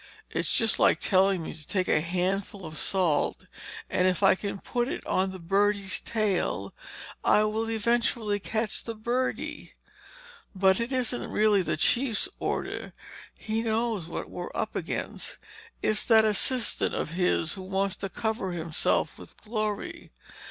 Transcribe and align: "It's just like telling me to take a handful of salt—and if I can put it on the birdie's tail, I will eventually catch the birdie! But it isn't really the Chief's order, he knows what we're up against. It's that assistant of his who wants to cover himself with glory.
"It's 0.31 0.51
just 0.51 0.79
like 0.79 0.99
telling 0.99 1.43
me 1.43 1.53
to 1.53 1.67
take 1.67 1.87
a 1.87 2.01
handful 2.01 2.65
of 2.65 2.75
salt—and 2.79 4.07
if 4.07 4.23
I 4.23 4.33
can 4.33 4.57
put 4.57 4.87
it 4.87 5.05
on 5.05 5.29
the 5.31 5.37
birdie's 5.37 5.99
tail, 5.99 6.73
I 7.23 7.43
will 7.43 7.69
eventually 7.69 8.39
catch 8.39 8.83
the 8.83 8.95
birdie! 8.95 9.73
But 10.55 10.79
it 10.79 10.91
isn't 10.91 11.29
really 11.29 11.61
the 11.61 11.77
Chief's 11.77 12.27
order, 12.39 12.93
he 13.37 13.61
knows 13.61 14.07
what 14.07 14.27
we're 14.27 14.49
up 14.55 14.75
against. 14.75 15.37
It's 15.83 16.03
that 16.05 16.25
assistant 16.25 16.95
of 16.95 17.11
his 17.11 17.53
who 17.53 17.61
wants 17.61 17.95
to 17.97 18.09
cover 18.09 18.53
himself 18.53 19.19
with 19.19 19.37
glory. 19.37 20.09